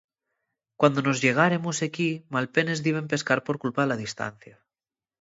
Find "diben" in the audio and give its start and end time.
2.87-3.09